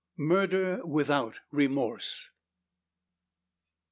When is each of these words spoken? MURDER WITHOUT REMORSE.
MURDER 0.17 0.83
WITHOUT 0.83 1.41
REMORSE. 1.51 2.31